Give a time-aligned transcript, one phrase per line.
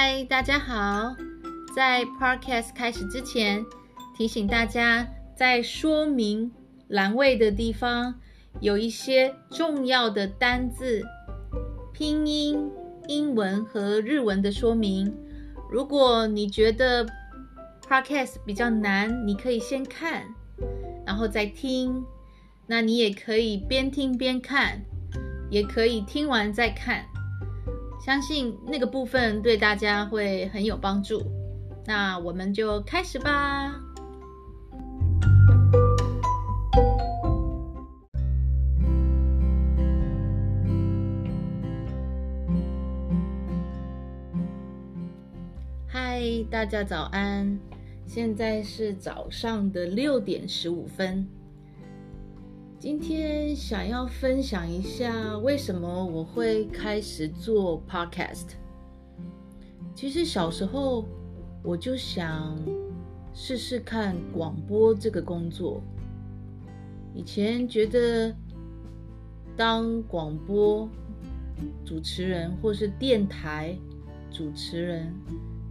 [0.00, 1.16] 嗨，大家好！
[1.74, 3.66] 在 Podcast 开始之前，
[4.16, 5.04] 提醒大家，
[5.36, 6.52] 在说明
[6.86, 8.14] 栏位的地方
[8.60, 11.02] 有一些重要的单字、
[11.92, 12.70] 拼音、
[13.08, 15.12] 英文和日文的说明。
[15.68, 17.04] 如果你觉得
[17.82, 20.22] Podcast 比较难，你可以先看，
[21.04, 22.04] 然后再听。
[22.68, 24.80] 那你也可以边听边看，
[25.50, 27.04] 也可以听完再看。
[28.00, 31.22] 相信那个部分对大家会很有帮助，
[31.84, 33.74] 那我们就开始吧。
[45.86, 47.58] 嗨，大家早安！
[48.06, 51.28] 现在是早上的六点十五分。
[52.80, 58.50] 今天想要分享一下为什么我会开始做 podcast。
[59.96, 61.04] 其实小时候
[61.64, 62.56] 我就想
[63.34, 65.82] 试试看广播这个工作。
[67.16, 68.32] 以前觉得
[69.56, 70.88] 当广播
[71.84, 73.76] 主持人或是电台
[74.30, 75.12] 主持人，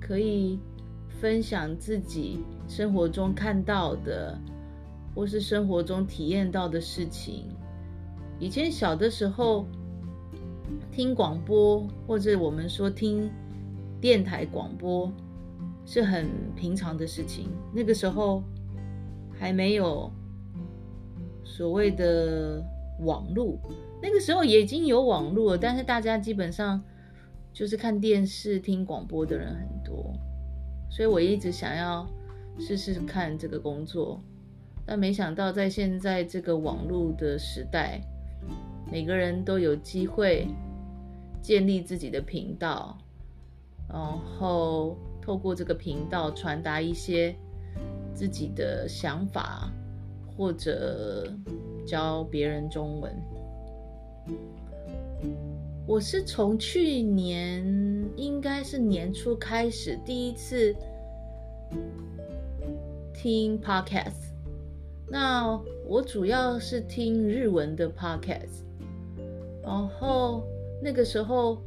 [0.00, 0.58] 可以
[1.20, 4.38] 分享自己生活中看到的。
[5.14, 7.48] 或是生活中体验到的事情，
[8.40, 9.66] 以前小的时候
[10.90, 13.30] 听广播，或者我们说听
[14.00, 15.12] 电台广播，
[15.86, 17.48] 是很平常的事情。
[17.72, 18.42] 那个时候
[19.38, 20.10] 还没有
[21.44, 22.60] 所谓的
[23.00, 23.58] 网络，
[24.02, 26.82] 那个时候也已经有网络了，但是大家基本上
[27.52, 30.12] 就是看电视听广播的人很多，
[30.90, 32.04] 所以我一直想要
[32.58, 34.20] 试试看这个工作。
[34.86, 38.00] 但没想到，在现在这个网络的时代，
[38.92, 40.46] 每个人都有机会
[41.40, 42.98] 建立自己的频道，
[43.88, 47.34] 然后透过这个频道传达一些
[48.12, 49.72] 自己的想法，
[50.36, 51.32] 或者
[51.86, 53.10] 教别人中文。
[55.86, 57.64] 我是从去年
[58.16, 60.76] 应该是年初开始第一次
[63.14, 64.33] 听 Podcast。
[65.08, 68.64] 那我主要是听日文的 podcast，
[69.62, 70.42] 然后
[70.82, 71.62] 那个时候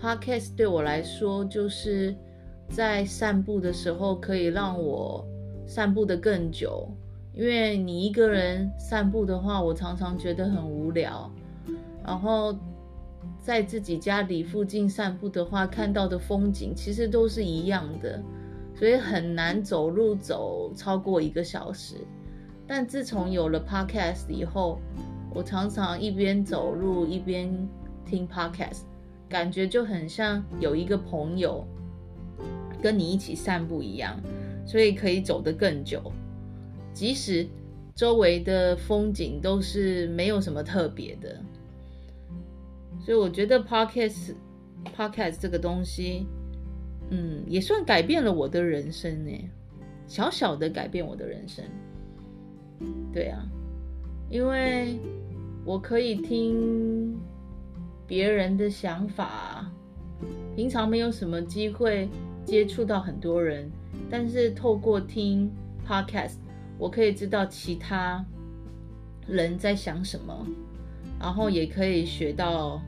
[0.00, 2.14] podcast 对我来说就是
[2.68, 5.26] 在散步的时候可以让我
[5.66, 6.88] 散步得更久，
[7.34, 11.30] 因为你一个人散步的话，我常常觉得很无聊，
[12.04, 12.56] 然后
[13.40, 18.22] 在自己家里附近散步的话，看到的风景其实都是一样的。
[18.76, 21.94] 所以很难走路走超过一个小时，
[22.66, 24.80] 但自从有了 podcast 以后，
[25.32, 27.68] 我常常一边走路一边
[28.04, 28.80] 听 podcast，
[29.28, 31.64] 感觉就很像有一个朋友
[32.82, 34.20] 跟你一起散步一样，
[34.66, 36.02] 所以可以走得更久，
[36.92, 37.46] 即使
[37.94, 41.40] 周围的风景都是没有什么特别的。
[43.00, 44.34] 所以我觉得 podcast
[44.96, 46.26] podcast 这个东西。
[47.10, 49.50] 嗯，也算改变了我的人生呢，
[50.06, 51.64] 小小的改变我的人生。
[53.12, 53.46] 对啊，
[54.28, 54.98] 因为
[55.64, 57.16] 我可以听
[58.06, 59.70] 别人的想法，
[60.56, 62.08] 平常没有什么机会
[62.44, 63.70] 接触到很多人，
[64.10, 65.50] 但是透过听
[65.86, 66.36] podcast，
[66.78, 68.24] 我可以知道其他
[69.28, 70.46] 人在想什么，
[71.20, 72.82] 然后也可以学到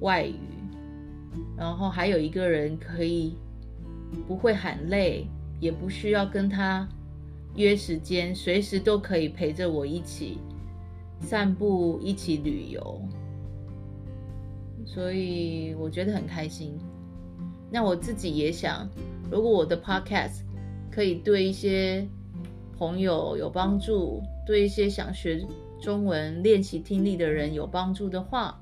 [0.00, 0.34] 外语。
[1.56, 3.36] 然后还有一个人可以
[4.26, 5.26] 不会喊累，
[5.60, 6.88] 也不需要跟他
[7.56, 10.38] 约时间，随时都可以陪着我一起
[11.20, 13.00] 散步，一起旅游。
[14.84, 16.78] 所以我觉得很开心。
[17.70, 18.88] 那我自己也想，
[19.30, 20.40] 如果我的 podcast
[20.90, 22.08] 可以对一些
[22.78, 25.46] 朋友有帮助，对一些想学
[25.82, 28.58] 中文、练习听力的人有帮助的话。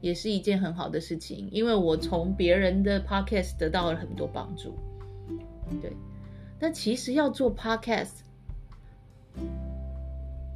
[0.00, 4.74] 也是一件很好的事情，因为我从别人的 podcast 得到了很多帮助。
[5.82, 5.92] 对，
[6.58, 8.20] 但其实要做 podcast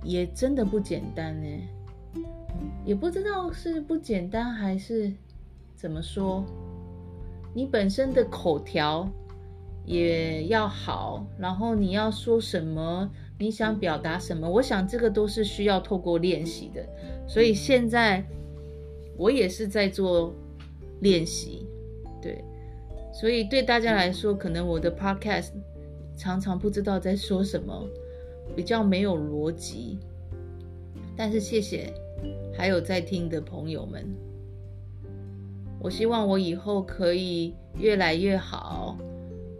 [0.02, 1.48] 也真的不简单呢，
[2.84, 5.12] 也不知道是不简单还是
[5.76, 6.44] 怎么说。
[7.54, 9.08] 你本身的口条
[9.84, 16.82] 也要好，然后你要说什么，你想表达什么，我想这个都是需要透过练习的。
[17.28, 18.24] 所以现在。
[19.16, 20.34] 我也是在做
[21.00, 21.66] 练习，
[22.20, 22.42] 对，
[23.12, 25.50] 所以对大家来说，可能我的 podcast
[26.16, 27.88] 常常不知道在说什么，
[28.56, 29.98] 比较没有逻辑。
[31.16, 31.92] 但是谢谢
[32.56, 34.04] 还有在听的朋友们，
[35.80, 38.98] 我希望我以后可以越来越好，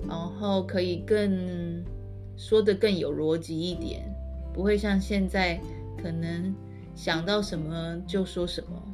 [0.09, 1.85] 然后可以更
[2.37, 4.03] 说的更有逻辑一点，
[4.53, 5.61] 不会像现在
[6.03, 6.53] 可能
[6.97, 8.94] 想到什么就说什么。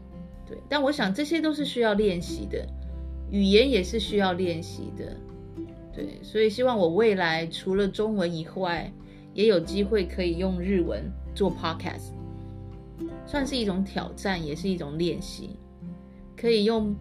[0.69, 2.67] 但我想这些都是需要练习的，
[3.31, 5.17] 语言也是需要练习的。
[5.93, 8.93] 对，所以希望我未来除了中文以外，
[9.35, 11.02] 也有机会可以用日文
[11.35, 12.12] 做 podcast，
[13.26, 15.56] 算是一种挑战，也是一种练习。
[16.37, 16.94] 可以用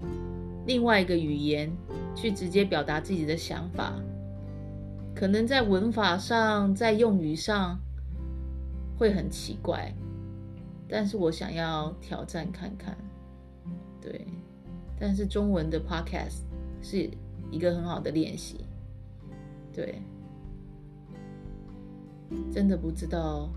[0.66, 1.72] 另外一个语言
[2.14, 3.94] 去直接表达自己的想法，
[5.16, 7.80] 可能在文法上、在用语上
[8.98, 9.94] 会很奇怪，
[10.90, 12.98] 但是我想要挑战看看。
[14.02, 14.26] 对，
[15.00, 16.42] 但是中文的 podcast
[16.82, 17.10] 是
[17.52, 18.66] 一个很好的练习。
[19.74, 20.02] 对，
[22.52, 23.50] 真的不知道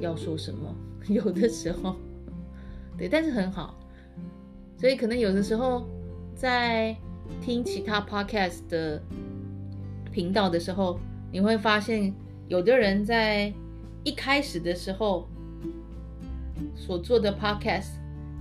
[0.00, 0.74] 要说什么，
[1.08, 1.96] 有的时候，
[2.96, 3.74] 对，但是很好。
[4.78, 5.86] 所以可能有的时候，
[6.34, 6.96] 在
[7.40, 9.00] 听其他 podcast 的
[10.12, 10.98] 频道的时候，
[11.32, 12.12] 你会发现，
[12.48, 13.52] 有的人在
[14.04, 15.28] 一开始的时候
[16.74, 17.92] 所做的 podcast，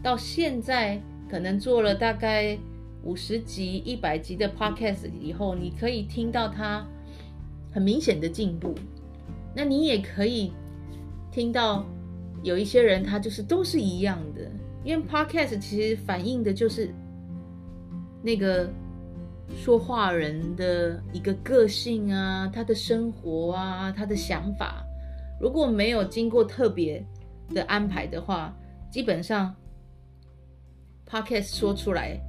[0.04, 2.58] 到现在可能做了大概
[3.04, 6.86] 五十集、一百集的 podcast 以后，你可以听到他
[7.72, 8.74] 很明显的进步。
[9.54, 10.52] 那你也可以
[11.32, 11.86] 听到
[12.44, 14.50] 有一些人，他就是都是一样的。
[14.84, 16.94] 因为 Podcast 其实反映的就是
[18.22, 18.70] 那个
[19.56, 24.86] 说话人的一个个性啊，他的生活啊，他的想法。
[25.42, 27.04] 如果没有经过特别
[27.54, 28.56] 的安排的话，
[28.92, 29.56] 基本上
[31.10, 32.20] Podcast 说出来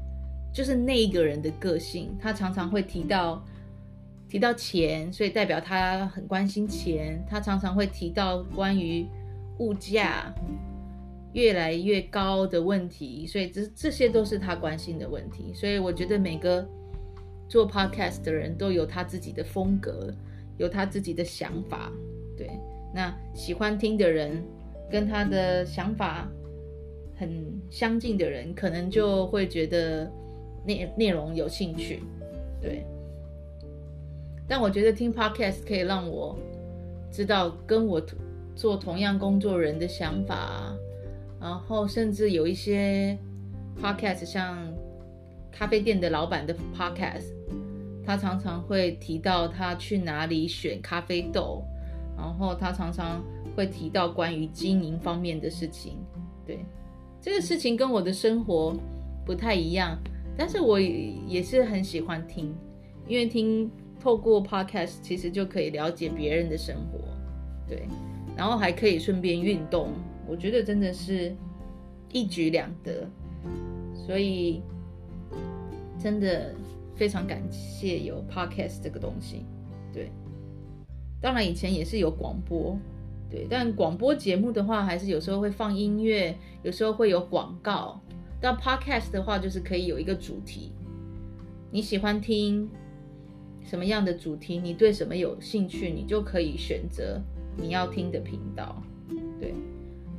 [0.52, 2.16] 就是那一个人的个性。
[2.20, 3.44] 他常常会提到
[4.28, 7.24] 提到钱，所以代表他很关心钱。
[7.28, 9.06] 他常常会提到关于
[9.58, 10.34] 物价。
[11.32, 15.52] 越来越高的问题，所以这这些都是他关心的问题。
[15.52, 16.66] 所以我觉得每个
[17.46, 20.10] 做 podcast 的人都有他自己的风格，
[20.56, 21.92] 有他自己的想法。
[22.38, 22.58] 对，
[22.94, 24.42] 那喜欢听的人
[24.90, 26.26] 跟他的想法
[27.16, 30.10] 很相近的人，可能就会觉得
[30.64, 32.02] 内内容有兴趣。
[32.60, 32.84] 对，
[34.46, 36.36] 但我觉得听 podcast 可以让我
[37.10, 38.00] 知道跟我
[38.54, 40.74] 做同样工作人的想法。
[41.38, 43.16] 然后甚至有一些
[43.80, 44.72] podcast，像
[45.52, 47.26] 咖啡店的老板的 podcast，
[48.04, 51.62] 他常常会提到他去哪里选咖啡豆，
[52.16, 53.22] 然后他常常
[53.54, 55.98] 会提到关于经营方面的事情。
[56.46, 56.64] 对，
[57.26, 58.72] 这个事情跟我的生活
[59.24, 59.98] 不太一样，
[60.38, 62.54] 但是我也是很喜欢听，
[63.08, 63.68] 因为听
[63.98, 67.00] 透过 podcast 其实就可以了解别人的生活，
[67.68, 67.88] 对，
[68.36, 69.88] 然后还可以顺便运动。
[70.28, 71.34] 我觉得真的是
[72.12, 73.04] 一举两得，
[74.06, 74.62] 所以
[75.98, 76.54] 真的
[76.94, 79.44] 非常感谢有 podcast 这个东西。
[79.92, 80.12] 对，
[81.20, 82.78] 当然以前也是有广播，
[83.30, 88.00] 对，但广播节目的话，还是有时候会放音乐，有时候会有广告。
[88.40, 90.72] 但 podcast 的话，就是可以有一个主题，
[91.70, 92.68] 你喜欢听
[93.64, 97.20] 什么样的主题，你对什么有兴趣，你就可以选择
[97.56, 98.80] 你要听的频道，
[99.40, 99.54] 对。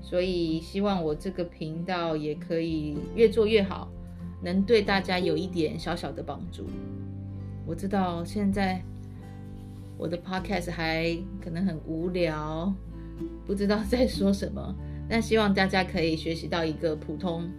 [0.01, 3.89] 所以希望我这个频道也可以越做越好，
[4.41, 6.65] 能对大家有一点小小的帮助。
[7.65, 8.81] 我知道现在
[9.97, 12.73] 我的 podcast 还可能很无聊，
[13.45, 14.75] 不知道在说什么，
[15.09, 17.49] 但希望大家可以学习到一个普通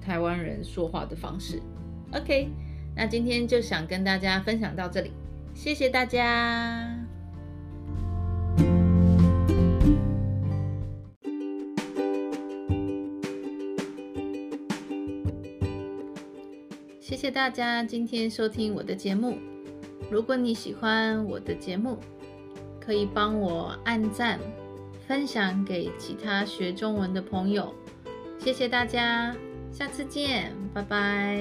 [0.00, 1.60] 台湾人说话的方式。
[2.12, 2.48] OK，
[2.96, 5.10] 那今天就想跟大家分享到这里，
[5.54, 7.00] 谢谢大家。
[17.00, 19.38] 谢谢大家今天收听我的节目。
[20.10, 21.96] 如果你喜欢我的节目，
[22.84, 24.38] 可以帮我按赞、
[25.06, 27.74] 分享给其他学中文的朋友。
[28.38, 29.34] 谢谢大家，
[29.72, 31.38] 下次见，拜拜。